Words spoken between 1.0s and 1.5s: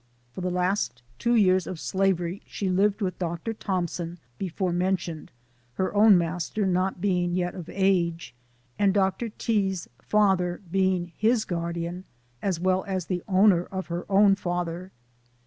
two